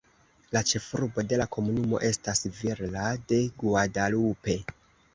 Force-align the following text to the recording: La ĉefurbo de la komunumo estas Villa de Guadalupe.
La 0.55 0.61
ĉefurbo 0.71 1.25
de 1.33 1.39
la 1.43 1.47
komunumo 1.57 2.01
estas 2.09 2.43
Villa 2.57 3.07
de 3.35 3.43
Guadalupe. 3.63 4.61